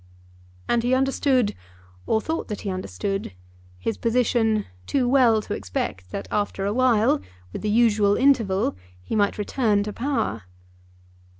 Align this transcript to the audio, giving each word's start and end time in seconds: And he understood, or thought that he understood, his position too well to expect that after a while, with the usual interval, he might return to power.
And 0.67 0.81
he 0.81 0.95
understood, 0.95 1.53
or 2.07 2.19
thought 2.21 2.47
that 2.47 2.61
he 2.61 2.71
understood, 2.71 3.33
his 3.77 3.99
position 3.99 4.65
too 4.87 5.07
well 5.07 5.43
to 5.43 5.53
expect 5.53 6.09
that 6.09 6.27
after 6.31 6.65
a 6.65 6.73
while, 6.73 7.21
with 7.53 7.61
the 7.61 7.69
usual 7.69 8.15
interval, 8.15 8.75
he 9.03 9.15
might 9.15 9.37
return 9.37 9.83
to 9.83 9.93
power. 9.93 10.41